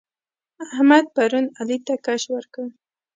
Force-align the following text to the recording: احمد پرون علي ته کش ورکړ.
احمد 0.73 1.05
پرون 1.15 1.45
علي 1.59 1.77
ته 1.85 1.93
کش 2.05 2.21
ورکړ. 2.33 2.65